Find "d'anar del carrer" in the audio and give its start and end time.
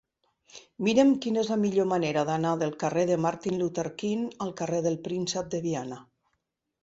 2.29-3.03